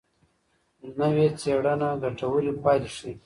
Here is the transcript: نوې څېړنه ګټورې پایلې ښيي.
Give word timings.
نوې 0.99 1.27
څېړنه 1.39 1.89
ګټورې 2.03 2.51
پایلې 2.63 2.89
ښيي. 2.97 3.13